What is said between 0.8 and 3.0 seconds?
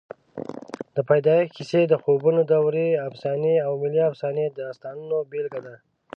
د پیدایښت کیسې، د خوبونو دورې